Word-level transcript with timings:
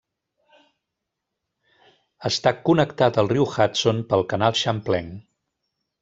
Està 2.29 2.53
connectat 2.69 3.19
al 3.23 3.29
riu 3.33 3.45
Hudson 3.49 3.99
pel 4.15 4.25
Canal 4.33 4.57
Champlain. 4.63 5.13